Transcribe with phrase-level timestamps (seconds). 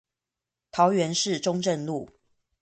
[0.71, 2.09] 桃園市中正路